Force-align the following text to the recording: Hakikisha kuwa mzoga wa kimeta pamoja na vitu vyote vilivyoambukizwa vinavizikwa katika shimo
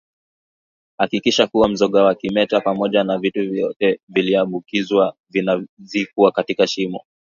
Hakikisha 0.97 1.47
kuwa 1.47 1.69
mzoga 1.69 2.03
wa 2.03 2.15
kimeta 2.15 2.61
pamoja 2.61 3.03
na 3.03 3.17
vitu 3.17 3.51
vyote 3.51 3.99
vilivyoambukizwa 4.09 5.15
vinavizikwa 5.29 6.31
katika 6.31 6.67
shimo 6.67 7.01